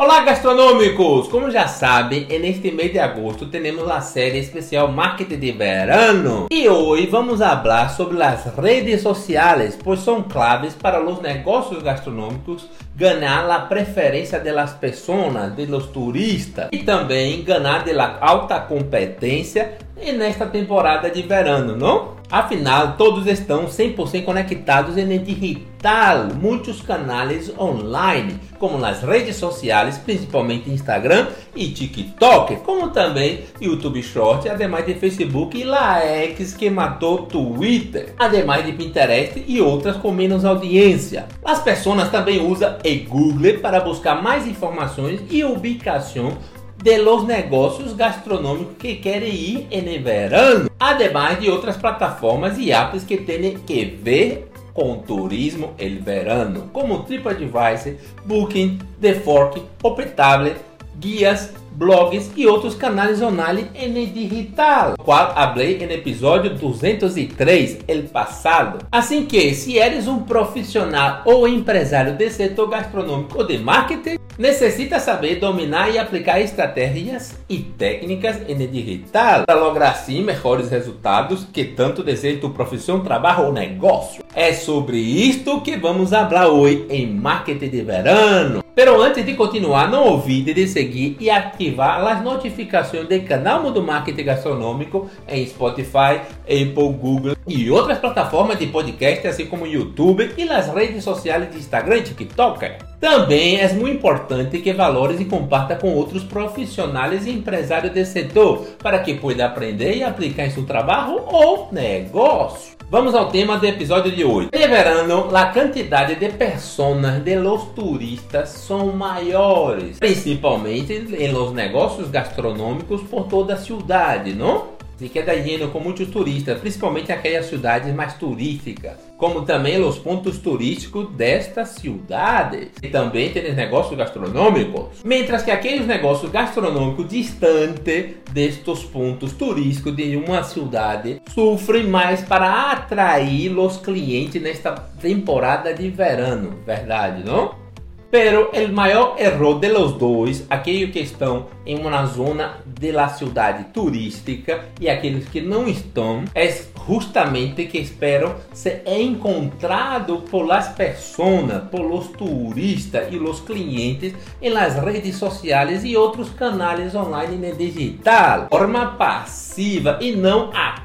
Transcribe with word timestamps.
Olá 0.00 0.20
gastronômicos! 0.20 1.26
Como 1.26 1.50
já 1.50 1.66
sabem, 1.66 2.24
neste 2.38 2.70
mês 2.70 2.92
de 2.92 3.00
agosto 3.00 3.46
temos 3.46 3.90
a 3.90 4.00
série 4.00 4.38
especial 4.38 4.92
Marketing 4.92 5.40
de 5.40 5.50
Verano 5.50 6.46
e 6.52 6.68
hoje 6.68 7.08
vamos 7.08 7.40
falar 7.40 7.88
sobre 7.88 8.22
as 8.22 8.44
redes 8.54 9.02
sociais, 9.02 9.76
pois 9.82 9.98
são 9.98 10.22
claves 10.22 10.72
para 10.76 11.04
os 11.04 11.20
negócios 11.20 11.82
gastronômicos 11.82 12.68
ganhar 12.94 13.50
a 13.50 13.58
preferência 13.58 14.38
das 14.38 14.72
pessoas, 14.72 15.52
dos 15.52 15.86
turistas 15.86 16.68
e 16.70 16.78
também 16.84 17.42
ganhar 17.42 17.82
da 17.82 18.18
alta 18.20 18.60
competência 18.60 19.78
nesta 20.16 20.46
temporada 20.46 21.10
de 21.10 21.22
verano, 21.22 21.76
não? 21.76 22.17
Afinal, 22.30 22.94
todos 22.98 23.26
estão 23.26 23.66
100% 23.66 24.22
conectados 24.22 24.98
em 24.98 25.18
digital, 25.18 26.28
muitos 26.34 26.82
canais 26.82 27.50
online, 27.58 28.38
como 28.58 28.76
nas 28.76 29.02
redes 29.02 29.36
sociais, 29.36 29.96
principalmente 29.96 30.70
Instagram 30.70 31.28
e 31.56 31.70
TikTok, 31.70 32.56
como 32.56 32.90
também 32.90 33.44
YouTube 33.58 34.02
Short, 34.02 34.46
ademais 34.46 34.84
de 34.84 34.94
Facebook 34.94 35.58
e 35.58 35.64
Laex 35.64 36.52
que 36.52 36.68
matou 36.68 37.22
Twitter, 37.22 38.12
ademais 38.18 38.66
de 38.66 38.72
Pinterest 38.72 39.42
e 39.46 39.60
outras 39.62 39.96
com 39.96 40.12
menos 40.12 40.44
audiência. 40.44 41.26
As 41.42 41.62
pessoas 41.62 42.10
também 42.10 42.46
usam 42.46 42.76
e 42.84 42.96
Google 42.96 43.58
para 43.62 43.80
buscar 43.80 44.22
mais 44.22 44.46
informações 44.46 45.22
e 45.30 45.42
ubicação 45.44 46.36
de 46.82 46.98
los 46.98 47.24
negócios 47.24 47.96
gastronômicos 47.96 48.76
que 48.78 48.96
querem 48.96 49.34
ir 49.34 49.66
em 49.70 50.02
verano, 50.02 50.70
ademais 50.78 51.40
de 51.40 51.50
outras 51.50 51.76
plataformas 51.76 52.56
e 52.58 52.72
apps 52.72 53.04
que 53.04 53.16
têm 53.16 53.58
que 53.58 53.84
ver 53.84 54.48
com 54.72 54.98
turismo 54.98 55.74
el 55.76 55.98
verano, 55.98 56.70
como 56.72 57.02
TripAdvisor, 57.02 57.94
Booking, 58.24 58.78
The 59.00 59.14
Fork, 59.14 59.60
Optable, 59.82 60.54
guias, 61.00 61.52
blogs 61.78 62.32
e 62.36 62.44
outros 62.44 62.74
canais 62.74 63.22
online 63.22 63.68
em 63.72 63.92
digital, 64.06 64.94
qual 64.98 65.32
falei 65.32 65.78
no 65.78 65.92
episódio 65.92 66.50
203, 66.56 67.78
el 67.86 68.02
passado. 68.02 68.84
Assim 68.90 69.24
que, 69.24 69.54
se 69.54 69.78
eres 69.78 70.08
um 70.08 70.18
profissional 70.24 71.22
ou 71.24 71.46
empresário 71.46 72.14
de 72.16 72.30
setor 72.30 72.68
gastronômico 72.68 73.38
ou 73.38 73.46
de 73.46 73.58
marketing, 73.58 74.18
necessita 74.36 74.98
saber 74.98 75.36
dominar 75.36 75.88
e 75.88 75.98
aplicar 75.98 76.40
estratégias 76.40 77.36
e 77.48 77.58
técnicas 77.58 78.38
em 78.48 78.56
digital 78.66 79.44
para 79.46 79.58
lograr 79.58 79.90
assim 79.90 80.22
melhores 80.22 80.70
resultados 80.70 81.46
que 81.52 81.64
tanto 81.64 82.02
deseja 82.02 82.40
tu 82.40 82.50
profissão, 82.50 83.00
trabalho 83.00 83.46
ou 83.46 83.52
negócio. 83.52 84.24
É 84.34 84.52
sobre 84.52 84.98
isto 84.98 85.60
que 85.60 85.76
vamos 85.76 86.10
falar 86.10 86.48
hoje 86.48 86.86
em 86.90 87.06
Marketing 87.06 87.68
de 87.68 87.82
Verano. 87.82 88.64
Pero 88.74 89.02
antes 89.02 89.26
de 89.26 89.34
continuar, 89.34 89.90
não 89.90 90.06
olvide 90.06 90.54
de 90.54 90.68
seguir 90.68 91.16
e 91.18 91.28
ativar 91.28 91.67
as 91.78 92.22
notificações 92.22 93.08
do 93.08 93.20
canal 93.22 93.62
Mundo 93.62 93.82
Marketing 93.82 94.24
Gastronômico 94.24 95.10
em 95.28 95.46
Spotify, 95.46 96.20
Apple, 96.42 96.92
Google 96.92 97.36
e 97.46 97.70
outras 97.70 97.98
plataformas 97.98 98.58
de 98.58 98.66
podcast, 98.66 99.26
assim 99.26 99.46
como 99.46 99.66
YouTube 99.66 100.32
e 100.36 100.44
nas 100.44 100.72
redes 100.72 101.02
sociais 101.04 101.50
de 101.50 101.58
Instagram 101.58 101.96
e 101.98 102.02
TikTok. 102.02 102.70
Também 103.00 103.60
é 103.60 103.72
muito 103.72 103.96
importante 103.96 104.58
que 104.58 104.72
valores 104.72 105.20
e 105.20 105.24
comparta 105.24 105.76
com 105.76 105.94
outros 105.94 106.24
profissionais 106.24 107.26
e 107.26 107.30
empresários 107.30 107.92
desse 107.92 108.12
setor 108.12 108.66
para 108.82 108.98
que 109.00 109.14
possa 109.14 109.44
aprender 109.44 109.96
e 109.96 110.02
aplicar 110.02 110.46
em 110.46 110.50
seu 110.50 110.64
trabalho 110.64 111.20
ou 111.26 111.68
negócio. 111.72 112.77
Vamos 112.90 113.14
ao 113.14 113.28
tema 113.28 113.58
do 113.58 113.66
episódio 113.66 114.10
de 114.10 114.24
hoje. 114.24 114.48
De 114.50 114.66
verano, 114.66 115.28
a 115.36 115.44
quantidade 115.52 116.14
de 116.14 116.30
pessoas 116.30 117.22
de 117.22 117.36
los 117.36 117.64
turistas 117.74 118.48
são 118.48 118.92
maiores, 118.92 119.98
principalmente 119.98 120.94
em 120.94 121.30
los 121.30 121.52
negócios 121.52 122.08
gastronômicos 122.08 123.02
por 123.02 123.24
toda 123.24 123.52
a 123.52 123.56
cidade, 123.58 124.32
não? 124.32 124.77
E 125.00 125.08
queda 125.08 125.34
lleno 125.34 125.68
com 125.68 125.80
muitos 125.80 126.08
turistas, 126.08 126.58
principalmente 126.60 127.12
aquelas 127.12 127.46
cidades 127.46 127.94
mais 127.94 128.14
turísticas, 128.14 128.96
como 129.16 129.42
também 129.42 129.80
os 129.80 129.98
pontos 129.98 130.38
turísticos 130.38 131.10
destas 131.14 131.70
cidades. 131.70 132.68
E 132.82 132.88
também 132.88 133.30
tem 133.30 133.52
negócios 133.54 133.96
gastronômicos, 133.96 135.02
mientras 135.04 135.42
que 135.42 135.50
aqueles 135.50 135.86
negócios 135.86 136.30
gastronômicos 136.30 137.08
distantes 137.08 138.16
destes 138.32 138.82
pontos 138.84 139.32
turísticos 139.32 139.96
de 139.96 140.16
uma 140.16 140.42
cidade 140.42 141.20
sofrem 141.34 141.86
mais 141.86 142.22
para 142.22 142.72
atrair 142.72 143.56
os 143.58 143.76
clientes 143.78 144.40
nesta 144.40 144.72
temporada 144.72 145.72
de 145.72 145.88
verano, 145.90 146.58
verdade, 146.66 147.24
não? 147.24 147.67
Pero 148.10 148.50
o 148.54 148.72
maior 148.72 149.16
erro 149.18 149.58
de 149.58 149.68
los 149.68 149.92
dois, 149.98 150.46
aqueles 150.48 150.90
que 150.90 151.00
estão 151.00 151.46
em 151.66 151.78
uma 151.78 152.06
zona 152.06 152.56
de 152.64 152.90
la 152.90 153.08
cidade 153.08 153.64
turística 153.74 154.64
e 154.80 154.88
aqueles 154.88 155.28
que 155.28 155.42
não 155.42 155.68
estão, 155.68 156.24
é 156.34 156.50
justamente 156.88 157.66
que 157.66 157.76
esperam 157.76 158.34
ser 158.54 158.82
encontrado 158.86 160.22
por 160.30 160.46
las 160.46 160.68
pessoas, 160.68 161.64
por 161.70 161.82
los 161.82 162.08
turistas 162.08 163.12
e 163.12 163.18
los 163.18 163.40
clientes 163.40 164.14
em 164.40 164.48
las 164.48 164.82
redes 164.82 165.16
sociais 165.16 165.84
e 165.84 165.94
outros 165.94 166.30
canais 166.30 166.94
online 166.94 167.36
no 167.36 167.54
digital, 167.54 168.48
forma 168.48 168.92
passiva 168.92 169.98
e 170.00 170.12
não 170.12 170.50
ativa 170.54 170.77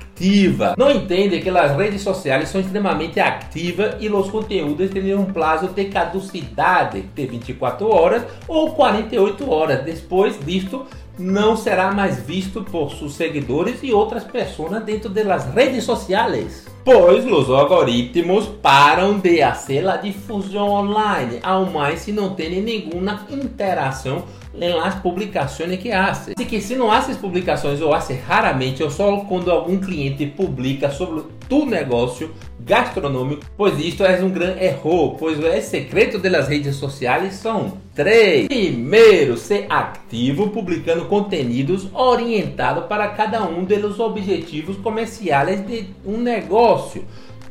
Não 0.77 0.91
entende 0.91 1.41
que 1.41 1.49
as 1.49 1.75
redes 1.75 2.01
sociais 2.01 2.49
são 2.49 2.61
extremamente 2.61 3.19
ativas 3.19 3.95
e 3.99 4.09
os 4.09 4.29
conteúdos 4.29 4.89
têm 4.89 5.15
um 5.15 5.25
prazo 5.25 5.67
de 5.67 5.85
caducidade 5.85 7.01
de 7.01 7.25
24 7.25 7.87
horas 7.87 8.23
ou 8.47 8.71
48 8.73 9.49
horas. 9.49 9.83
Depois 9.83 10.37
disto, 10.45 10.85
não 11.17 11.55
será 11.55 11.91
mais 11.91 12.19
visto 12.19 12.63
por 12.63 12.91
seus 12.91 13.15
seguidores 13.15 13.79
e 13.83 13.91
outras 13.93 14.23
pessoas 14.23 14.83
dentro 14.83 15.09
das 15.09 15.45
redes 15.53 15.83
sociais. 15.83 16.72
Pois 16.85 17.25
os 17.25 17.49
algoritmos 17.49 18.45
param 18.61 19.17
de 19.17 19.41
fazer 19.41 19.87
a 19.87 19.95
difusão 19.95 20.69
online, 20.69 21.39
ao 21.41 21.65
mais 21.65 22.01
se 22.01 22.11
não 22.11 22.35
tem 22.35 22.61
nenhuma 22.61 23.25
interação 23.31 24.25
nas 24.53 24.95
publicações 24.95 25.79
que 25.79 25.93
hace. 25.93 26.33
Así 26.35 26.45
que 26.45 26.59
se 26.59 26.75
não 26.75 26.91
haces 26.91 27.15
publicações 27.15 27.81
ou 27.81 27.93
haces 27.93 28.19
raramente 28.21 28.83
ou 28.83 28.91
só 28.91 29.15
quando 29.21 29.49
algum 29.49 29.79
cliente 29.79 30.25
publica 30.25 30.91
sobre 30.91 31.23
tu 31.53 31.67
negócio 31.67 32.31
gastronômico, 32.59 33.43
pois 33.55 33.77
isto 33.77 34.03
é 34.03 34.19
um 34.23 34.29
grande 34.31 34.63
erro, 34.63 35.15
pois 35.19 35.37
o 35.37 35.61
secreto 35.61 36.17
das 36.17 36.47
redes 36.47 36.77
sociais 36.77 37.35
são 37.35 37.77
três. 37.93 38.47
Primeiro, 38.47 39.37
ser 39.37 39.67
ativo 39.69 40.49
publicando 40.49 41.05
conteúdos 41.05 41.87
orientados 41.93 42.85
para 42.85 43.09
cada 43.09 43.43
um 43.43 43.65
dos 43.65 43.99
objetivos 43.99 44.77
comerciais 44.77 45.63
de 45.63 45.89
um 46.03 46.17
negócio 46.17 47.05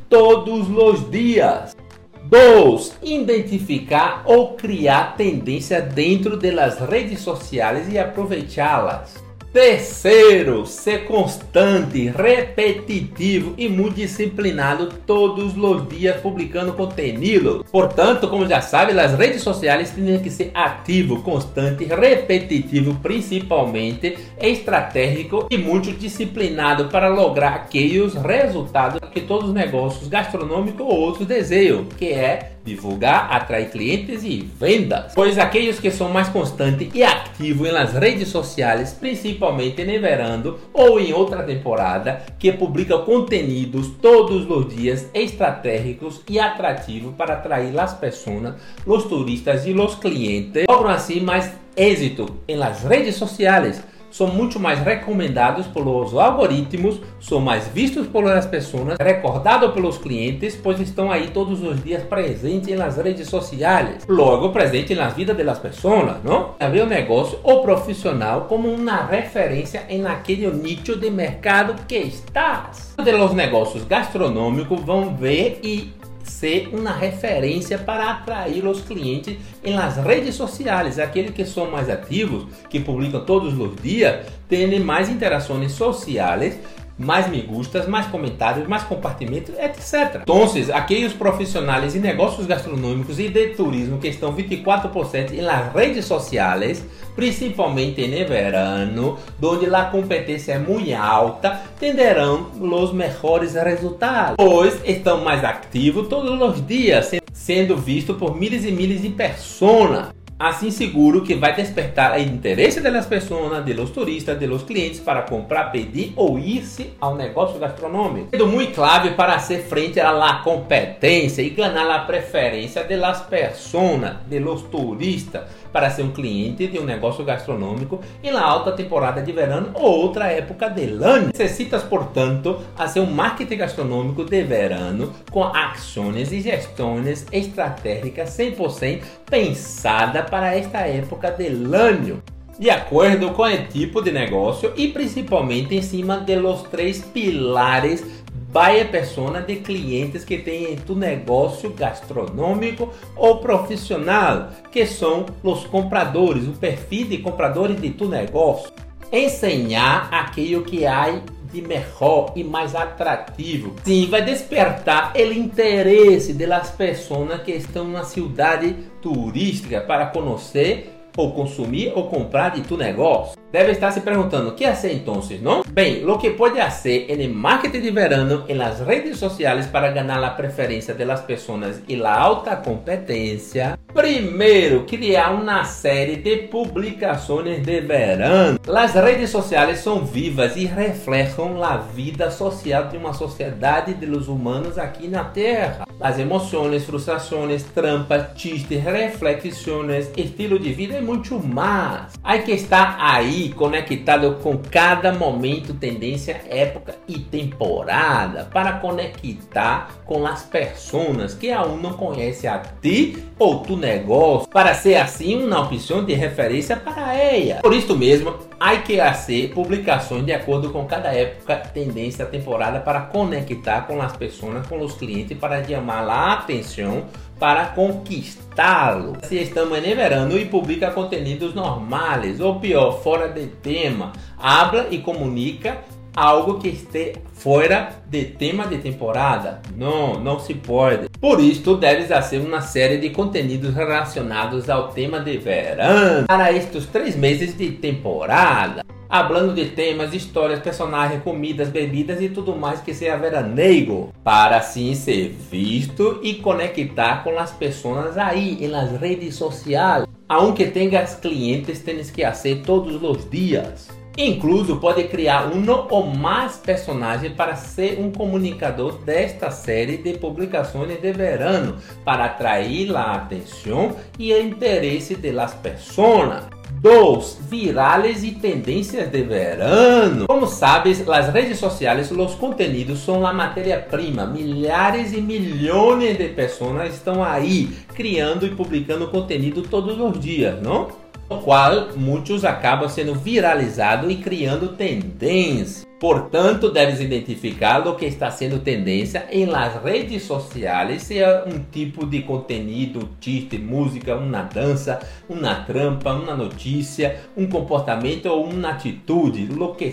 todos 0.09 0.69
os 0.69 1.09
dias. 1.09 1.77
2. 2.25 2.99
Identificar 3.03 4.23
ou 4.25 4.55
criar 4.55 5.17
tendência 5.17 5.81
dentro 5.81 6.37
das 6.37 6.81
redes 6.81 7.21
sociais 7.21 7.93
e 7.93 7.99
aproveitá-las. 7.99 9.22
Terceiro, 9.53 10.65
ser 10.65 11.05
constante, 11.05 12.09
repetitivo 12.09 13.53
e 13.59 13.69
muito 13.69 13.97
disciplinado 13.97 14.87
todos 15.07 15.55
os 15.55 15.89
dias 15.89 16.19
publicando 16.23 16.73
conteúdo. 16.73 17.63
Portanto, 17.71 18.29
como 18.29 18.49
já 18.49 18.63
sabe, 18.63 18.99
as 18.99 19.13
redes 19.13 19.43
sociais 19.43 19.91
têm 19.91 20.19
que 20.21 20.31
ser 20.31 20.53
ativo, 20.55 21.21
constante, 21.21 21.85
repetitivo, 21.85 22.95
principalmente 23.03 24.17
estratégico 24.41 25.47
e 25.51 25.59
muito 25.59 25.93
disciplinado 25.93 26.89
para 26.89 27.09
lograr 27.09 27.55
aqueles 27.55 28.15
resultados 28.15 29.01
que 29.11 29.21
todos 29.21 29.51
os 29.51 29.55
negócios 29.55 30.09
gastronômicos 30.09 30.81
ou 30.81 30.99
outros 30.99 31.29
desejam, 31.29 31.85
que 31.85 32.07
é 32.07 32.53
divulgar, 32.65 33.29
atrair 33.31 33.71
clientes 33.71 34.23
e 34.23 34.49
vendas. 34.59 35.13
Pois 35.15 35.37
aqueles 35.37 35.81
que 35.81 35.91
são 35.91 36.09
mais 36.09 36.29
constantes 36.29 36.89
e 36.95 37.03
ativos 37.03 37.73
nas 37.73 37.93
redes 37.93 38.29
sociais, 38.29 38.93
principalmente 38.93 39.42
no 39.51 40.01
verão 40.01 40.57
ou 40.73 41.01
em 41.01 41.13
outra 41.13 41.43
temporada, 41.43 42.23
que 42.39 42.53
publicam 42.53 43.05
conteúdos 43.05 43.89
todos 44.01 44.49
os 44.49 44.75
dias 44.75 45.09
estratégicos 45.13 46.23
e 46.29 46.39
atrativos 46.39 47.15
para 47.17 47.35
atrair 47.35 47.79
as 47.79 47.95
pessoas, 47.95 48.55
os 48.87 49.05
turistas 49.05 49.67
e 49.67 49.73
os 49.73 49.95
clientes, 49.97 50.65
logram 50.69 50.91
assim 50.91 51.21
mais 51.21 51.53
êxito 51.77 52.37
em 52.47 52.57
las 52.57 52.83
redes 52.83 53.17
sociais 53.17 53.83
são 54.13 54.29
muito 54.29 54.61
mais 54.61 54.79
recomendados 54.79 55.67
pelos 55.67 56.15
algoritmos, 56.15 57.01
são 57.19 57.41
mais 57.41 57.67
vistos 57.67 58.07
pelas 58.07 58.47
pessoas, 58.47 58.97
recordados 59.01 59.73
pelos 59.73 59.99
clientes, 59.99 60.55
pois 60.55 60.79
estão 60.79 61.11
aí 61.11 61.29
todos 61.29 61.63
os 61.63 61.83
dias 61.83 62.03
presentes 62.05 62.79
nas 62.79 62.97
redes 62.97 63.29
sociais, 63.29 64.05
logo 64.07 64.51
presente 64.51 64.95
na 64.95 65.09
vida 65.09 65.35
das 65.35 65.59
pessoas, 65.59 66.17
não? 66.23 66.51
É 66.61 66.69
ver 66.69 66.83
o 66.83 66.87
negócio 66.87 67.39
ou 67.43 67.63
profissional 67.63 68.43
como 68.43 68.69
uma 68.69 69.05
referência 69.07 69.85
em 69.89 70.07
aquele 70.07 70.47
nicho 70.49 70.97
de 70.97 71.11
mercado 71.11 71.75
que 71.89 71.97
estás. 71.97 72.95
Los 72.99 73.35
negócios 73.35 73.85
gastronômicos 73.85 74.81
vão 74.81 75.15
ver 75.17 75.61
e 75.63 75.93
ser 76.33 76.71
uma 76.73 76.93
referência 76.93 77.79
para 77.79 78.11
atrair 78.11 78.67
os 78.67 78.81
clientes 78.81 79.37
las 79.77 79.97
redes 79.97 80.35
sociais. 80.35 80.99
Aqueles 80.99 81.33
que 81.33 81.45
são 81.45 81.71
mais 81.71 81.89
ativos, 81.89 82.47
que 82.69 82.81
publicam 82.81 83.25
todos 83.25 83.59
os 83.59 83.81
dias, 83.81 84.27
têm 84.49 84.81
mais 84.81 85.09
interações 85.09 85.73
sociais 85.73 86.59
mais 86.99 87.29
me 87.29 87.41
gustas, 87.43 87.87
mais 87.87 88.07
comentários, 88.07 88.67
mais 88.69 88.83
compartimentos, 88.83 89.55
etc. 89.59 90.23
Então, 90.23 90.49
aqueles 90.75 91.13
profissionais 91.13 91.95
em 91.97 92.01
negócios 92.01 92.47
gastronômicos 92.47 93.19
e 93.19 93.29
de 93.29 93.49
turismo 93.49 93.99
que 93.99 94.09
estão 94.09 94.35
24% 94.35 95.33
em 95.33 95.41
las 95.41 95.73
redes 95.73 96.05
sociais, 96.05 96.85
principalmente 97.15 98.07
no 98.07 98.29
verano, 98.29 99.19
onde 99.43 99.75
a 99.75 99.85
competência 99.85 100.53
é 100.53 100.59
muito 100.59 100.93
alta, 100.95 101.61
tenderão 101.79 102.49
os 102.61 102.93
melhores 102.93 103.55
resultados, 103.55 104.37
pois 104.37 104.81
estão 104.85 105.23
mais 105.23 105.45
ativos 105.45 106.09
todos 106.09 106.41
os 106.41 106.67
dias, 106.67 107.11
sendo 107.33 107.77
vistos 107.77 108.17
por 108.17 108.37
milhares 108.37 108.65
e 108.65 108.73
milhares 108.73 109.03
de 109.03 109.11
pessoas 109.11 110.22
assim 110.49 110.71
seguro 110.71 111.23
que 111.23 111.35
vai 111.35 111.55
despertar 111.55 112.17
o 112.17 112.21
interesse 112.21 112.81
das 112.81 113.07
pessoas, 113.07 113.65
dos 113.65 113.91
turistas, 113.91 114.39
dos 114.39 114.63
clientes 114.63 114.99
para 114.99 115.23
comprar, 115.23 115.71
pedir 115.71 116.13
ou 116.17 116.39
ir-se 116.39 116.93
ao 117.01 117.15
negócio 117.15 117.59
gastronômico. 117.59 118.29
Sendo 118.31 118.47
muito 118.47 118.75
clave 118.75 119.11
para 119.13 119.39
ser 119.39 119.63
frente 119.63 120.01
à 120.01 120.41
competência 120.45 121.43
e 121.43 121.51
ganhar 121.51 121.89
a 121.91 122.01
preferência 122.01 122.83
das 122.85 123.23
pessoas, 123.23 124.17
dos 124.27 124.63
turistas 124.63 125.43
para 125.73 125.91
ser 125.91 126.03
um 126.03 126.11
cliente 126.11 126.67
de 126.67 126.79
um 126.79 126.85
negócio 126.85 127.25
gastronômico 127.25 128.01
em 128.23 128.31
la 128.31 128.43
alta 128.43 128.73
temporada 128.73 129.23
de 129.23 129.33
verão 129.33 129.71
ou 129.75 130.03
outra 130.03 130.27
época 130.27 130.69
del 130.69 131.03
ano. 131.03 131.27
Necessitas, 131.29 131.83
portanto, 131.83 132.61
fazer 132.77 133.01
um 133.01 133.11
marketing 133.11 133.57
gastronômico 133.57 134.25
de 134.25 134.43
verano 134.43 135.13
com 135.31 135.45
ações 135.45 136.33
e 136.33 136.41
gestões 136.41 137.27
estratégicas 137.33 138.31
100% 138.37 139.03
pensada 139.29 140.23
para 140.23 140.55
esta 140.55 140.81
época 140.81 141.31
del 141.31 141.75
ano 141.75 142.23
de 142.59 142.71
acordo 142.71 143.31
com 143.31 143.43
o 143.43 143.67
tipo 143.67 144.03
de 144.03 144.13
negócio 144.13 144.73
e 144.77 144.89
principalmente 144.89 145.75
em 145.75 145.83
cima 145.83 146.19
de 146.19 146.37
los 146.37 146.63
três 146.65 147.01
pilares 147.01 148.22
a 148.55 148.85
persona 148.85 149.41
de 149.41 149.57
clientes 149.57 150.25
que 150.25 150.37
têm 150.37 150.77
tu 150.77 150.95
negócio 150.95 151.71
gastronômico 151.71 152.93
ou 153.17 153.39
profissional, 153.39 154.51
que 154.71 154.85
são 154.85 155.27
os 155.43 155.65
compradores, 155.65 156.47
o 156.47 156.53
perfil 156.53 157.07
de 157.07 157.19
compradores 157.19 157.81
de 157.81 157.91
tu 157.91 158.09
negócio. 158.09 158.71
Ensinar 159.11 160.09
aquilo 160.13 160.63
que 160.63 160.87
há 160.87 161.23
de 161.53 161.61
melhor 161.61 162.33
e 162.35 162.43
mais 162.43 162.75
atrativo. 162.75 163.75
Sim, 163.85 164.07
vai 164.07 164.23
despertar 164.23 165.13
o 165.15 165.33
interesse 165.33 166.33
das 166.33 166.71
pessoas 166.71 167.43
que 167.43 167.53
estão 167.53 167.89
na 167.89 168.05
cidade 168.05 168.75
turística 169.03 169.81
para 169.81 170.07
conhecer 170.07 170.91
ou 171.17 171.33
consumir 171.33 171.93
ou 171.95 172.09
comprar 172.09 172.51
de 172.51 172.63
tu 172.63 172.77
negócio. 172.77 173.42
Deve 173.53 173.73
estar 173.73 173.93
se 173.93 174.01
perguntando, 174.01 174.57
¿qué 174.57 174.67
hacer 174.67 174.93
entonces, 174.93 175.43
no? 175.43 175.63
Bem, 175.71 176.07
lo 176.07 176.19
que 176.19 176.31
pode 176.31 176.63
hacer 176.63 177.11
en 177.11 177.21
el 177.21 177.35
marketing 177.35 177.83
de 177.83 177.91
verano 177.91 178.45
en 178.49 178.57
las 178.57 178.81
redes 178.81 179.19
sociales 179.19 179.67
para 179.67 179.93
ganar 179.93 180.21
la 180.21 180.39
preferencia 180.39 180.95
de 180.95 181.05
las 181.05 181.21
personas 181.21 181.83
y 181.87 181.97
la 181.97 182.15
alta 182.15 182.63
competencia. 182.63 183.79
Primeiro, 183.93 184.87
criar 184.87 185.35
uma 185.35 185.65
série 185.65 186.17
de 186.17 186.49
publicações 186.49 187.63
de 187.63 187.81
verano. 187.83 188.59
As 188.75 188.95
redes 188.95 189.29
sociais 189.29 189.81
são 189.81 190.03
vivas 190.03 190.57
e 190.57 190.65
refletem 190.65 191.63
a 191.63 191.77
vida 191.77 192.31
social 192.31 192.89
de 192.89 192.97
uma 192.97 193.13
sociedade 193.13 193.93
de 193.93 194.07
los 194.07 194.29
humanos 194.29 194.79
aqui 194.79 195.09
na 195.09 195.25
Terra. 195.25 195.85
As 196.03 196.19
emoções, 196.19 196.85
frustrações, 196.85 197.63
trampas, 197.63 198.37
chistes, 198.37 198.83
reflexões, 198.83 200.11
estilo 200.17 200.59
de 200.59 200.73
vida 200.73 200.99
e 200.99 201.01
muito 201.01 201.39
mais. 201.39 202.15
Há 202.25 202.39
que 202.39 202.51
estar 202.51 202.97
aí 202.99 203.51
conectado 203.51 204.39
com 204.43 204.59
cada 204.59 205.13
momento, 205.13 205.75
tendência, 205.75 206.41
época 206.49 206.97
e 207.07 207.21
temporada 207.21 208.49
para 208.53 208.73
conectar 208.75 209.91
com 210.05 210.27
as 210.27 210.43
pessoas 210.43 211.35
que 211.35 211.53
aún 211.53 211.77
não 211.77 211.93
conhecem 211.93 212.51
a 212.51 212.59
ti 212.59 213.23
ou 213.39 213.61
tu 213.61 213.77
negócio, 213.77 214.49
para 214.49 214.75
ser 214.75 214.97
assim 214.97 215.45
uma 215.45 215.61
opção 215.61 216.05
de 216.05 216.15
referência 216.15 216.77
para 216.77 217.15
ela. 217.15 217.61
Por 217.61 217.73
isso 217.73 217.97
mesmo, 217.97 218.35
há 218.59 218.77
que 218.79 218.97
fazer 218.97 219.53
publicações 219.55 220.25
de 220.25 220.33
acordo 220.33 220.71
com 220.71 220.85
cada 220.85 221.13
época, 221.15 221.57
tendência, 221.57 222.27
temporada 222.27 222.81
para 222.81 223.03
conectar 223.03 223.87
com 223.87 224.03
as 224.03 224.17
pessoas, 224.17 224.67
com 224.67 224.81
os 224.81 224.95
clientes, 224.95 225.39
para 225.39 225.61
chamar 225.93 226.09
a 226.09 226.33
atenção 226.33 227.05
para 227.39 227.67
conquistá-lo. 227.67 229.17
Se 229.25 229.37
estamos 229.37 229.79
em 229.79 229.95
verano 229.95 230.39
e 230.39 230.47
publica 230.47 230.91
conteúdos 230.91 231.55
normais, 231.55 232.41
ou 232.41 232.59
pior, 232.61 233.03
fora 233.03 233.29
de 233.29 233.47
tema, 233.47 234.13
habla 234.39 234.87
e 234.91 234.99
comunica 234.99 235.79
algo 236.15 236.59
que 236.59 236.69
esteja 236.69 237.19
fora 237.33 237.91
de 238.07 238.25
tema 238.25 238.67
de 238.67 238.79
temporada. 238.79 239.61
Não, 239.77 240.21
não 240.21 240.39
se 240.39 240.55
pode. 240.55 241.09
Por 241.21 241.41
isso, 241.41 241.77
deves 241.77 242.09
fazer 242.09 242.39
uma 242.39 242.61
série 242.61 242.99
de 242.99 243.11
conteúdos 243.11 243.75
relacionados 243.75 244.71
ao 244.71 244.89
tema 244.89 245.21
de 245.21 245.39
verão 245.39 246.25
para 246.27 246.53
estes 246.53 246.87
três 246.87 247.17
meses 247.17 247.57
de 247.57 247.73
temporada. 247.73 248.85
Hablando 249.13 249.53
de 249.53 249.67
temas, 249.67 250.15
histórias, 250.15 250.61
personagens, 250.61 251.23
comidas, 251.23 251.69
bebidas 251.69 252.19
e 252.23 252.31
tudo 252.31 252.57
mais 252.57 252.81
que 252.81 252.95
seja 252.95 253.15
veraneio, 253.15 254.09
para 254.25 254.57
assim 254.57 254.95
ser 254.95 255.29
visto 255.51 256.19
e 256.23 256.37
conectar 256.37 257.23
com 257.23 257.39
as 257.39 257.51
pessoas 257.51 258.17
aí 258.17 258.67
nas 258.69 258.99
redes 258.99 259.35
sociais, 259.35 260.07
aunque 260.27 260.65
tenhas 260.65 261.15
clientes, 261.15 261.81
tens 261.81 262.11
que 262.11 262.23
fazer 262.23 262.63
todos 262.63 263.03
os 263.03 263.29
dias. 263.29 263.91
Incluso 264.17 264.77
pode 264.77 265.05
criar 265.05 265.47
um 265.47 265.63
ou 265.91 266.07
mais 266.07 266.57
personagens 266.57 267.35
para 267.35 267.55
ser 267.55 268.01
um 268.01 268.11
comunicador 268.11 268.97
desta 269.05 269.51
série 269.51 269.99
de 269.99 270.15
publicações 270.15 270.99
de 270.99 271.13
verano 271.13 271.77
para 272.03 272.25
atrair 272.25 272.97
a 272.97 273.13
atenção 273.13 273.95
e 274.19 274.33
o 274.33 274.41
interesse 274.41 275.17
das 275.17 275.53
pessoas. 275.53 276.52
2. 276.83 277.39
Virales 277.49 278.25
e 278.25 278.33
tendências 278.33 279.09
de 279.09 279.23
verano. 279.23 280.27
Como 280.27 280.49
sabes, 280.49 281.09
as 281.09 281.33
redes 281.33 281.61
sociais, 281.61 282.11
os 282.11 282.35
conteúdos 282.35 283.05
são 283.05 283.25
a 283.25 283.33
matéria-prima. 283.33 284.27
Milhares 284.27 285.13
e 285.13 285.21
milhões 285.21 286.19
de 286.19 286.31
pessoas 286.31 286.93
estão 286.93 287.23
aí 287.23 287.71
criando 287.95 288.45
e 288.45 288.51
publicando 288.51 289.07
conteúdo 289.07 289.63
todos 289.63 289.97
os 289.97 290.19
dias, 290.19 290.61
não? 290.61 290.89
O 291.33 291.43
qual 291.43 291.89
muitos 291.97 292.45
acabam 292.45 292.89
sendo 292.89 293.15
viralizados 293.15 294.11
e 294.11 294.17
criando 294.17 294.69
tendência. 294.77 295.87
Portanto, 295.99 296.71
deves 296.71 297.01
identificar 297.01 297.87
o 297.87 297.95
que 297.95 298.07
está 298.07 298.29
sendo 298.29 298.59
tendência 298.59 299.27
em 299.31 299.47
las 299.47 299.81
redes 299.81 300.25
sociais, 300.25 301.03
seja 301.03 301.45
um 301.47 301.63
tipo 301.71 302.05
de 302.05 302.23
conteúdo, 302.23 303.09
chiste, 303.21 303.57
música, 303.57 304.17
uma 304.17 304.43
dança, 304.43 304.99
uma 305.29 305.55
trampa, 305.55 306.13
uma 306.13 306.35
notícia, 306.35 307.21
um 307.37 307.47
comportamento 307.47 308.27
ou 308.27 308.45
uma 308.45 308.71
atitude, 308.71 309.49
o 309.53 309.75
que. 309.75 309.93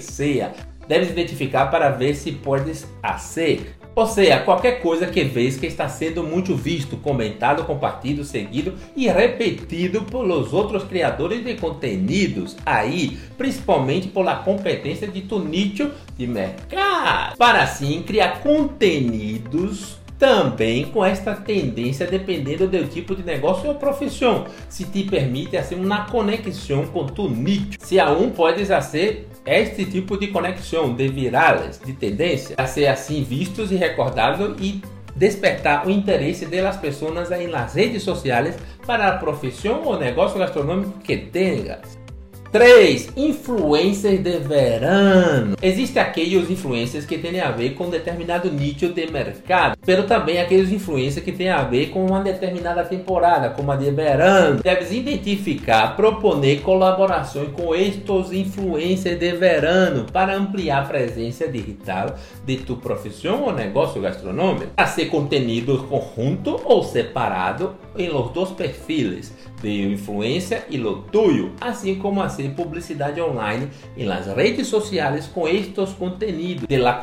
Deves 0.88 1.12
identificar 1.12 1.68
para 1.68 1.92
ver 1.92 2.16
se 2.16 2.32
podes 2.32 2.88
fazer 3.00 3.79
ou 3.96 4.08
seja, 4.08 4.40
qualquer 4.40 4.82
coisa 4.82 5.08
que 5.08 5.24
vês 5.24 5.58
que 5.58 5.66
está 5.66 5.90
sendo 5.90 6.24
muito 6.24 6.56
visto, 6.56 6.96
comentado, 6.98 7.66
compartilhado, 7.66 8.24
seguido 8.24 8.74
e 8.96 9.08
repetido 9.08 10.04
pelos 10.04 10.54
outros 10.54 10.84
criadores 10.84 11.44
de 11.44 11.56
conteúdos 11.56 12.56
aí, 12.66 13.18
principalmente 13.38 14.08
pela 14.08 14.38
competência 14.38 15.08
de 15.08 15.22
tu 15.22 15.40
nicho 15.40 15.92
de 16.18 16.28
mercado. 16.28 17.38
Para 17.38 17.64
assim 17.64 18.02
criar 18.04 18.42
conteúdos 18.42 20.00
também 20.20 20.86
com 20.86 21.04
esta 21.04 21.34
tendência 21.34 22.06
dependendo 22.06 22.68
do 22.68 22.86
tipo 22.88 23.16
de 23.16 23.24
negócio 23.24 23.70
ou 23.70 23.76
profissão, 23.76 24.46
se 24.68 24.84
te 24.84 25.04
permite 25.04 25.56
assim 25.56 25.76
uma 25.76 26.06
conexão 26.06 26.86
com 26.88 27.06
tu 27.06 27.30
nicho. 27.30 27.80
Se 27.80 28.00
a 28.00 28.12
um 28.12 28.30
podes 28.30 28.68
fazer 28.68 29.30
este 29.58 29.86
tipo 29.86 30.18
de 30.18 30.28
conexão 30.28 30.94
de 30.94 31.08
virales, 31.08 31.80
de 31.84 31.94
tendência, 31.94 32.56
a 32.58 32.68
ser 32.68 32.88
assim 32.88 33.24
vistos 33.24 33.72
e 33.72 33.76
recordados 33.76 34.56
e 34.62 34.82
despertar 35.16 35.86
o 35.86 35.90
interesse 35.90 36.46
das 36.46 36.78
pessoas 36.78 37.30
las 37.30 37.74
redes 37.74 38.04
sociais 38.04 38.58
para 38.86 39.08
a 39.10 39.18
profissão 39.18 39.84
ou 39.84 40.00
negócio 40.00 40.40
gastronômico 40.40 41.00
que 41.00 41.18
tenhas. 41.18 41.99
3. 42.52 43.10
Influencers 43.16 44.24
de 44.24 44.40
verano. 44.40 45.56
Existem 45.62 46.02
aqueles 46.02 46.50
influencers 46.50 47.06
que 47.06 47.20
têm 47.20 47.40
a 47.40 47.52
ver 47.52 47.76
com 47.76 47.92
determinado 47.92 48.52
nicho 48.52 48.92
de 48.92 49.06
mercado, 49.12 49.78
mas 49.86 50.06
também 50.08 50.40
aqueles 50.40 50.72
influencers 50.72 51.24
que 51.24 51.32
têm 51.32 51.50
a 51.50 51.62
ver 51.62 51.92
com 51.92 52.04
uma 52.08 52.22
determinada 52.22 52.84
temporada, 52.84 53.52
como 53.52 53.72
a 53.72 53.76
de 53.76 53.92
verano. 53.92 54.64
Deves 54.64 54.92
identificar, 54.92 55.96
proponer 55.96 56.62
colaborações 56.62 57.50
com 57.52 57.76
estes 57.76 58.32
influencers 58.32 59.20
de 59.20 59.32
verano 59.34 60.08
para 60.12 60.36
ampliar 60.36 60.84
a 60.84 60.88
presença 60.88 61.48
digital 61.48 62.16
de 62.46 62.58
tu 62.58 62.78
profissão 62.78 63.44
ou 63.44 63.54
negócio 63.54 64.02
gastronômico. 64.02 64.72
A 64.76 64.88
ser 64.88 65.06
conteúdo 65.06 65.30
conjunto 65.88 66.60
ou 66.66 66.84
separado 66.84 67.76
em 67.98 68.10
los 68.10 68.32
dois 68.32 68.52
perfis 68.52 69.34
de 69.62 69.92
influência 69.92 70.66
e 70.70 70.78
lo 70.78 71.04
tuyo, 71.12 71.52
assim 71.60 71.96
como 71.96 72.22
fazer 72.22 72.50
publicidade 72.52 73.22
online 73.22 73.70
em 73.98 74.06
las 74.06 74.28
redes 74.28 74.68
sociais 74.68 75.28
com 75.28 75.48
estes 75.48 75.92
conteúdos, 75.94 76.68
de 76.68 76.78
la 76.78 77.00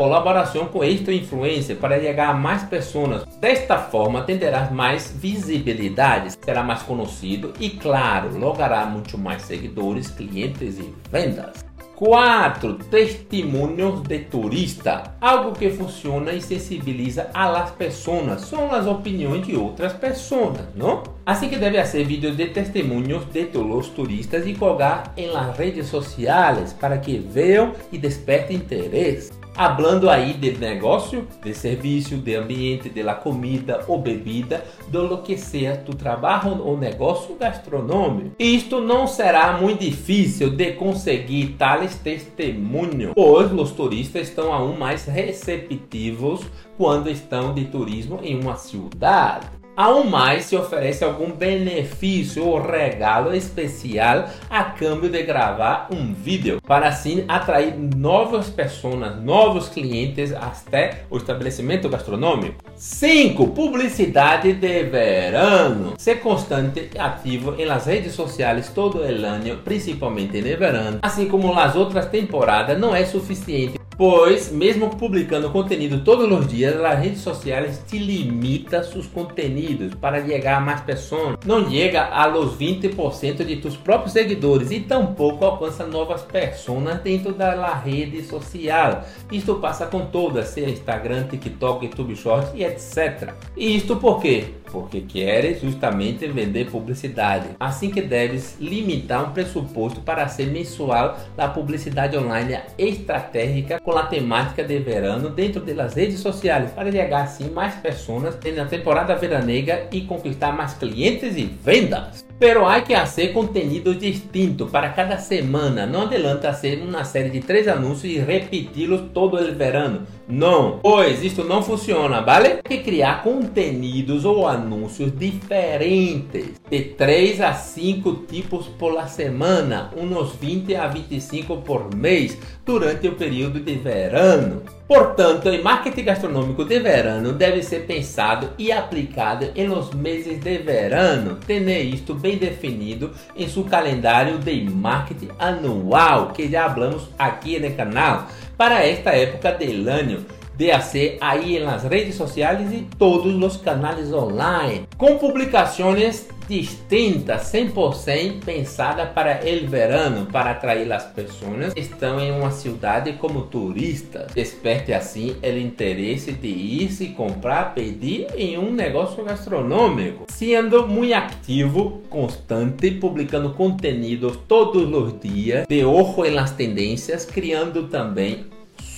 com 0.70 0.84
este 0.84 1.12
influencer 1.12 1.76
para 1.76 2.00
chegar 2.00 2.30
a 2.30 2.34
mais 2.34 2.62
pessoas. 2.62 3.24
Desta 3.40 3.78
forma, 3.78 4.22
terás 4.22 4.70
mais 4.70 5.14
visibilidade, 5.16 6.36
será 6.42 6.62
mais 6.62 6.82
conhecido 6.82 7.52
e, 7.60 7.70
claro, 7.70 8.38
logrará 8.38 8.86
muito 8.86 9.18
mais 9.18 9.42
seguidores, 9.42 10.08
clientes 10.08 10.78
e 10.78 10.94
vendas. 11.10 11.65
4. 11.96 12.74
Testemunhos 12.90 14.02
de 14.02 14.18
turista. 14.18 15.14
Algo 15.18 15.52
que 15.52 15.70
funciona 15.70 16.32
e 16.32 16.42
sensibiliza 16.42 17.30
a 17.32 17.48
las 17.48 17.70
pessoas. 17.70 18.42
São 18.42 18.70
as 18.70 18.86
opiniões 18.86 19.46
de 19.46 19.56
outras 19.56 19.94
pessoas, 19.94 20.58
não? 20.74 21.02
Assim 21.24 21.48
que 21.48 21.56
deve 21.56 21.82
ser 21.86 22.04
vídeos 22.04 22.36
de 22.36 22.46
testemunhos 22.48 23.24
de 23.32 23.46
los 23.54 23.88
turistas 23.88 24.46
e 24.46 24.54
colgar 24.54 25.14
em 25.16 25.28
las 25.28 25.56
redes 25.56 25.86
sociais 25.86 26.74
para 26.74 26.98
que 26.98 27.18
vejam 27.18 27.72
e 27.90 27.96
despertem 27.96 28.58
interesse 28.58 29.32
hablando 29.56 30.10
aí 30.10 30.34
de 30.34 30.52
negócio, 30.58 31.26
de 31.42 31.54
serviço, 31.54 32.16
de 32.16 32.34
ambiente, 32.34 32.88
de 32.88 33.02
la 33.02 33.14
comida 33.14 33.84
ou 33.88 34.00
bebida, 34.00 34.64
do 34.88 35.02
lo 35.02 35.18
que 35.18 35.36
seja 35.36 35.76
tu 35.76 35.94
trabalho 35.94 36.62
ou 36.62 36.76
negócio 36.76 37.36
gastronômico. 37.36 38.36
Isto 38.38 38.80
não 38.80 39.06
será 39.06 39.58
muito 39.58 39.80
difícil 39.80 40.50
de 40.50 40.72
conseguir 40.72 41.56
tales 41.58 41.96
testemunhos, 41.96 43.12
pois 43.14 43.52
os 43.52 43.72
turistas 43.72 44.28
estão 44.28 44.52
aún 44.52 44.76
mais 44.76 45.06
receptivos 45.06 46.44
quando 46.76 47.08
estão 47.08 47.54
de 47.54 47.64
turismo 47.64 48.20
em 48.22 48.38
uma 48.38 48.56
cidade. 48.56 49.46
Ao 49.76 50.04
mais, 50.04 50.46
se 50.46 50.56
oferece 50.56 51.04
algum 51.04 51.30
benefício 51.30 52.46
ou 52.46 52.58
regalo 52.58 53.34
especial 53.34 54.24
a 54.48 54.64
câmbio 54.64 55.10
de 55.10 55.22
gravar 55.22 55.88
um 55.92 56.14
vídeo, 56.14 56.62
para 56.66 56.88
assim 56.88 57.26
atrair 57.28 57.74
novas 57.76 58.48
pessoas, 58.48 59.22
novos 59.22 59.68
clientes 59.68 60.32
até 60.32 61.02
o 61.10 61.18
estabelecimento 61.18 61.90
gastronômico. 61.90 62.64
5. 62.74 63.48
Publicidade 63.48 64.54
de 64.54 64.84
verano. 64.84 65.92
Ser 65.98 66.20
constante 66.20 66.88
e 66.94 66.98
ativo 66.98 67.54
em 67.58 67.66
las 67.66 67.84
redes 67.84 68.14
sociais 68.14 68.70
todo 68.74 69.00
o 69.00 69.02
ano, 69.02 69.58
principalmente 69.62 70.40
no 70.40 70.56
verano, 70.56 71.00
assim 71.02 71.28
como 71.28 71.54
nas 71.54 71.76
outras 71.76 72.06
temporadas, 72.06 72.80
não 72.80 72.96
é 72.96 73.04
suficiente 73.04 73.78
Pois, 73.96 74.52
mesmo 74.52 74.90
publicando 74.90 75.48
conteúdo 75.48 76.04
todos 76.04 76.30
os 76.30 76.46
dias, 76.46 76.78
as 76.78 76.98
redes 76.98 77.20
sociais 77.20 77.82
te 77.86 77.96
limita 77.96 78.82
seus 78.82 79.06
conteúdos 79.06 79.94
para 79.94 80.22
chegar 80.22 80.58
a 80.58 80.60
mais 80.60 80.82
pessoas. 80.82 81.38
Não 81.46 81.70
chega 81.70 82.04
a 82.04 82.26
los 82.26 82.58
20% 82.58 83.42
de 83.42 83.56
tus 83.56 83.74
próprios 83.74 84.12
seguidores 84.12 84.70
e 84.70 84.80
tampouco 84.80 85.46
alcança 85.46 85.86
novas 85.86 86.20
pessoas 86.20 87.00
dentro 87.00 87.32
da 87.32 87.74
rede 87.74 88.22
social. 88.22 89.02
Isto 89.32 89.54
passa 89.54 89.86
com 89.86 90.04
todas, 90.04 90.48
seja 90.48 90.68
Instagram, 90.68 91.28
TikTok, 91.28 91.86
YouTube 91.86 92.14
Shorts 92.16 92.50
e 92.54 92.64
etc. 92.64 93.32
E 93.56 93.76
isto 93.76 93.96
por 93.96 94.20
quê? 94.20 94.56
Porque 94.76 95.00
queres 95.00 95.62
justamente 95.62 96.26
vender 96.26 96.70
publicidade. 96.70 97.48
Assim 97.58 97.90
que 97.90 98.02
deves 98.02 98.58
limitar 98.60 99.26
um 99.26 99.32
pressuposto 99.32 100.02
para 100.02 100.28
ser 100.28 100.48
mensual 100.48 101.18
da 101.34 101.48
publicidade 101.48 102.14
online 102.14 102.58
estratégica 102.76 103.80
com 103.80 103.92
a 103.92 104.04
temática 104.04 104.62
de 104.62 104.78
verano 104.78 105.30
dentro 105.30 105.62
das 105.62 105.94
redes 105.94 106.20
sociais 106.20 106.72
para 106.72 106.92
chegar 106.92 107.22
assim 107.22 107.48
mais 107.50 107.74
pessoas 107.76 108.22
na 108.54 108.66
temporada 108.66 109.16
veranega 109.16 109.86
e 109.90 110.02
conquistar 110.02 110.52
mais 110.52 110.74
clientes 110.74 111.38
e 111.38 111.46
vendas. 111.46 112.26
Pero 112.38 112.68
hay 112.68 112.82
que 112.82 112.94
hacer 112.94 113.32
contenido 113.32 113.94
distinto 113.94 114.66
para 114.66 114.92
cada 114.92 115.18
semana. 115.18 115.86
Não 115.86 116.02
adianta 116.02 116.50
hacer 116.50 116.82
uma 116.82 117.02
série 117.02 117.30
de 117.30 117.40
três 117.40 117.66
anúncios 117.66 118.12
e 118.12 118.18
repeti-los 118.18 119.10
todo 119.14 119.36
o 119.36 119.54
verano. 119.54 120.06
Não, 120.28 120.80
pois 120.82 121.22
isto 121.24 121.44
não 121.44 121.62
funciona, 121.62 122.20
vale? 122.20 122.60
Tem 122.62 122.78
que 122.78 122.84
criar 122.84 123.22
conteúdos 123.22 124.24
ou 124.24 124.46
anúncios 124.46 125.16
diferentes, 125.16 126.60
de 126.68 126.80
3 126.82 127.40
a 127.40 127.54
5 127.54 128.12
tipos 128.28 128.66
por 128.66 129.00
semana, 129.08 129.90
uns 129.96 130.32
20 130.32 130.74
a 130.74 130.88
25 130.88 131.58
por 131.58 131.94
mês, 131.94 132.36
durante 132.64 133.08
o 133.08 133.14
período 133.14 133.60
de 133.60 133.76
verano. 133.76 134.62
Portanto, 134.88 135.48
o 135.48 135.64
marketing 135.64 136.04
gastronômico 136.04 136.64
de 136.64 136.78
verano 136.78 137.32
deve 137.32 137.60
ser 137.60 137.86
pensado 137.86 138.50
e 138.56 138.70
aplicado 138.70 139.50
em 139.56 139.68
meses 139.96 140.38
de 140.38 140.58
verano, 140.58 141.38
tendo 141.44 141.70
isto 141.70 142.14
bem 142.14 142.36
definido 142.36 143.10
em 143.36 143.48
seu 143.48 143.64
calendário 143.64 144.38
de 144.38 144.62
marketing 144.70 145.30
anual, 145.40 146.28
que 146.32 146.48
já 146.48 146.70
falamos 146.70 147.08
aqui 147.18 147.58
no 147.58 147.74
canal, 147.74 148.28
para 148.56 148.86
esta 148.86 149.10
época 149.10 149.50
del 149.52 149.88
año 149.88 150.24
de 150.56 150.72
hacer 150.72 151.18
ahí 151.20 151.56
en 151.56 151.64
las 151.64 151.82
redes 151.82 152.14
sociales 152.14 152.72
y 152.72 152.86
todos 152.96 153.32
los 153.34 153.56
canales 153.58 154.12
online, 154.12 154.86
com 154.96 155.18
publicações 155.18 156.28
distintas, 156.48 157.52
100% 157.52 158.44
pensada 158.44 159.06
para 159.06 159.40
o 159.40 159.66
verano, 159.68 160.26
para 160.26 160.52
atrair 160.52 160.90
as 160.92 161.04
pessoas 161.04 161.74
que 161.74 161.80
estão 161.80 162.20
em 162.20 162.30
uma 162.30 162.50
cidade 162.50 163.12
como 163.14 163.42
turistas. 163.42 164.32
Desperte 164.34 164.92
assim 164.92 165.36
o 165.42 165.58
interesse 165.58 166.32
de 166.32 166.48
ir 166.48 166.90
se 166.90 167.08
comprar, 167.08 167.74
pedir 167.74 168.26
em 168.36 168.58
um 168.58 168.72
negócio 168.72 169.24
gastronômico, 169.24 170.24
sendo 170.28 170.86
muito 170.86 171.14
ativo, 171.14 172.02
constante, 172.08 172.90
publicando 172.90 173.50
conteúdos 173.50 174.38
todos 174.48 174.92
os 174.92 175.20
dias, 175.20 175.66
de 175.66 175.84
ojo 175.84 176.24
em 176.24 176.30
las 176.30 176.52
tendências, 176.52 177.24
criando 177.24 177.88
também 177.88 178.46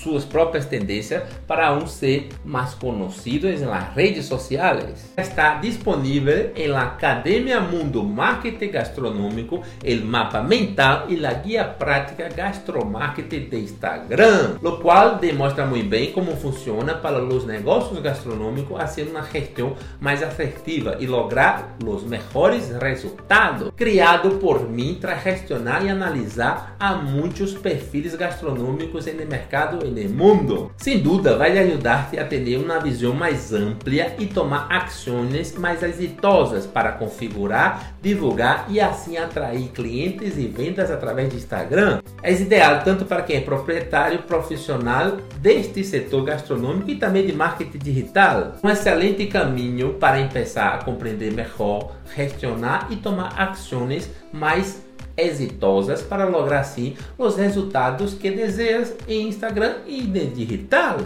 suas 0.02 0.24
próprias 0.24 0.66
tendências 0.66 1.22
para 1.46 1.72
um 1.72 1.86
ser 1.86 2.28
mais 2.44 2.74
conhecido 2.74 3.48
nas 3.66 3.94
redes 3.94 4.26
sociais. 4.26 5.12
Está 5.16 5.56
disponível 5.56 6.52
em 6.54 6.68
la 6.68 6.82
Academia 6.82 7.60
Mundo 7.60 8.02
Marketing 8.02 8.70
Gastronômico, 8.70 9.62
el 9.84 10.04
mapa 10.04 10.42
mental 10.42 11.06
e 11.08 11.16
la 11.16 11.34
guia 11.34 11.64
prática 11.64 12.28
gastromarketing 12.28 13.48
de 13.48 13.58
Instagram, 13.60 14.58
lo 14.62 14.78
qual 14.78 15.16
demonstra 15.16 15.66
muito 15.66 15.88
bem 15.88 16.12
como 16.12 16.36
funciona 16.36 16.94
para 16.94 17.22
os 17.22 17.44
negócios 17.44 18.00
gastronômicos 18.00 18.78
fazer 18.78 19.04
uma 19.04 19.22
gestão 19.22 19.76
mais 20.00 20.22
assertiva 20.22 20.96
e 21.00 21.06
lograr 21.06 21.76
os 21.84 22.04
melhores 22.04 22.70
resultados. 22.70 23.70
Criado 23.76 24.38
por 24.38 24.68
mim 24.68 24.98
para 25.00 25.16
gestionar 25.16 25.84
e 25.84 25.88
analisar 25.88 26.76
a 26.78 26.94
muitos 26.94 27.54
perfis 27.54 28.14
gastronômicos 28.14 29.06
no 29.06 29.26
mercado 29.26 29.87
mundo. 30.08 30.70
Sem 30.76 30.98
dúvida, 30.98 31.36
vai 31.36 31.56
ajudar-te 31.58 32.18
a 32.18 32.24
ter 32.24 32.56
uma 32.56 32.78
visão 32.78 33.12
mais 33.12 33.52
ampla 33.52 34.12
e 34.18 34.26
tomar 34.26 34.66
ações 34.70 35.56
mais 35.56 35.82
exitosas 35.82 36.66
para 36.66 36.92
configurar, 36.92 37.94
divulgar 38.00 38.66
e 38.68 38.80
assim 38.80 39.16
atrair 39.16 39.68
clientes 39.68 40.36
e 40.36 40.46
vendas 40.46 40.90
através 40.90 41.30
de 41.30 41.36
Instagram. 41.36 42.00
É 42.22 42.32
ideal 42.32 42.82
tanto 42.84 43.04
para 43.04 43.22
quem 43.22 43.36
é 43.36 43.40
proprietário 43.40 44.22
profissional 44.22 45.18
deste 45.40 45.84
setor 45.84 46.24
gastronômico 46.24 46.90
e 46.90 46.96
também 46.96 47.26
de 47.26 47.32
marketing 47.32 47.78
digital. 47.78 48.54
Um 48.62 48.68
excelente 48.68 49.26
caminho 49.26 49.94
para 49.94 50.26
começar 50.28 50.74
a 50.74 50.84
compreender 50.84 51.32
melhor, 51.32 51.92
gestionar 52.14 52.88
e 52.90 52.96
tomar 52.96 53.38
ações 53.40 54.10
mais 54.32 54.87
exitosas 55.18 56.00
para 56.00 56.24
lograr 56.24 56.60
assim 56.60 56.96
os 57.18 57.36
resultados 57.36 58.14
que 58.14 58.30
desejas 58.30 58.94
em 59.08 59.28
Instagram 59.28 59.76
e 59.86 60.00
de 60.02 60.26
digital 60.26 60.98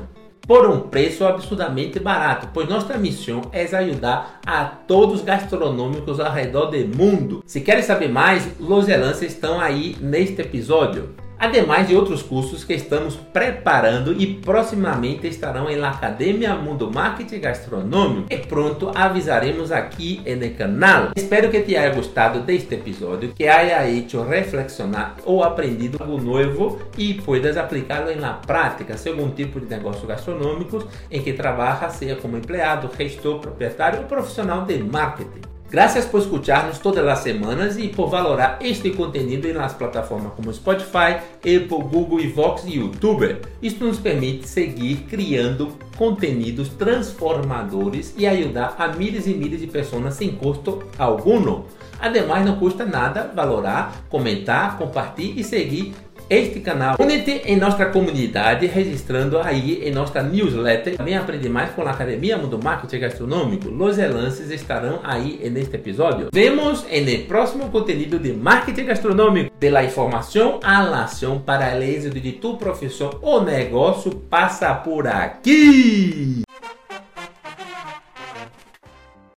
por 0.47 0.69
um 0.69 0.81
preço 0.81 1.25
absurdamente 1.25 2.01
barato, 2.01 2.49
pois 2.53 2.69
nossa 2.69 2.99
missão 2.99 3.43
é 3.53 3.65
ajudar 3.65 4.41
a 4.45 4.65
todos 4.65 5.21
os 5.21 5.25
gastronômicos 5.25 6.19
ao 6.19 6.33
redor 6.33 6.67
do 6.67 6.97
mundo. 6.97 7.43
Se 7.47 7.61
querem 7.61 7.83
saber 7.83 8.09
mais, 8.09 8.47
os 8.59 8.89
lances 8.89 9.33
estão 9.33 9.61
aí 9.61 9.97
neste 10.01 10.43
episódio. 10.43 11.22
Además 11.43 11.89
de 11.89 11.97
outros 11.97 12.23
cursos 12.23 12.65
que 12.65 12.73
estamos 12.73 13.17
preparando 13.17 14.13
e 14.13 14.35
proximamente 14.35 15.27
estarão 15.27 15.69
na 15.77 15.91
Academia 15.91 16.55
Mundo 16.55 16.89
Marketing 16.89 17.41
Gastronômico 17.41 18.29
e 18.31 18.39
pronto 18.39 18.93
avisaremos 18.95 19.73
aqui 19.73 20.23
no 20.25 20.57
canal. 20.57 21.11
Espero 21.17 21.51
que 21.51 21.61
te 21.63 21.77
haya 21.77 21.93
gostado 21.93 22.43
deste 22.43 22.77
episódio, 22.77 23.33
que 23.35 23.49
haya 23.49 23.91
hecho 23.91 24.23
reflexionar 24.23 25.17
ou 25.25 25.43
aprendido 25.43 26.01
algo 26.01 26.21
novo 26.21 26.81
e 26.97 27.15
puedas 27.15 27.57
aplicá-lo 27.57 28.15
na 28.21 28.35
prática, 28.35 28.97
se 28.97 29.09
algum 29.09 29.31
tipo 29.31 29.59
de 29.59 29.67
negócio 29.67 30.07
gastronômico 30.07 30.87
em 31.11 31.23
que 31.23 31.33
trabalha, 31.33 31.91
seja 31.91 32.15
como 32.15 32.37
empregado, 32.37 32.89
gestor, 32.97 33.41
proprietário 33.41 33.99
ou 33.99 34.05
profissional 34.07 34.65
de 34.65 34.79
marketing. 34.79 35.52
Gracias 35.73 36.05
por 36.05 36.21
escucharnos 36.21 36.79
todas 36.81 37.03
as 37.09 37.21
semanas 37.21 37.79
e 37.79 37.89
por 37.89 38.11
valorar 38.11 38.59
este 38.61 38.91
conteúdo 38.91 39.55
nas 39.55 39.73
plataformas 39.73 40.35
como 40.35 40.53
Spotify, 40.53 41.17
Apple, 41.39 41.89
Google, 41.91 42.29
Vox 42.29 42.65
e 42.67 42.77
YouTube. 42.77 43.39
Isto 43.63 43.87
nos 43.87 43.99
permite 43.99 44.47
seguir 44.47 45.07
criando 45.09 45.73
conteúdos 45.97 46.69
transformadores 46.69 48.15
e 48.19 48.27
ajudar 48.27 48.75
a 48.77 48.89
milhares 48.89 49.27
e 49.27 49.31
milhares 49.31 49.63
de 49.63 49.67
pessoas 49.67 50.13
sem 50.13 50.33
custo 50.33 50.83
algum. 50.99 51.63
Ademais, 51.99 52.45
não 52.45 52.57
custa 52.57 52.85
nada 52.85 53.33
valorar, 53.35 54.05
comentar, 54.11 54.77
compartilhar 54.77 55.39
e 55.39 55.43
seguir 55.43 55.95
este 56.33 56.61
canal. 56.61 56.97
Une-te 56.99 57.43
em 57.45 57.57
nossa 57.57 57.85
comunidade 57.87 58.67
registrando 58.67 59.39
aí 59.39 59.83
em 59.85 59.93
nossa 59.93 60.23
newsletter. 60.23 60.97
Também 60.97 61.15
aprende 61.15 61.49
mais 61.49 61.71
com 61.73 61.83
a 61.83 61.91
Academia 61.91 62.39
Mundo 62.39 62.59
Marketing 62.63 63.01
Gastronômico. 63.01 63.69
Os 63.69 63.99
lances 63.99 64.51
estarão 64.51 65.01
aí 65.05 65.51
neste 65.51 65.77
episódio. 65.77 66.29
Vemos 66.33 66.85
no 66.85 67.25
próximo 67.27 67.69
conteúdo 67.69 68.19
de 68.19 68.33
marketing 68.33 68.85
gastronômico. 68.87 69.53
De 69.59 69.69
la 69.69 69.85
informação 69.85 70.59
à 70.63 71.03
ação 71.03 71.39
para 71.39 71.77
o 71.77 71.83
êxito 71.83 72.19
de 72.19 72.33
tu 72.33 72.57
profissão 72.57 73.11
ou 73.21 73.43
negócio 73.43 74.11
passa 74.11 74.73
por 74.75 75.07
aqui. 75.07 76.43